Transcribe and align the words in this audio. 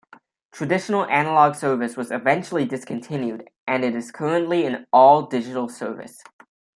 Traditional 0.51 1.05
analog 1.05 1.53
service 1.53 1.95
was 1.95 2.09
eventually 2.09 2.65
discontinued, 2.65 3.51
and 3.67 3.83
it 3.85 3.95
is 3.95 4.11
currently 4.11 4.65
an 4.65 4.87
all-digital 4.91 5.69
service. 5.69 6.23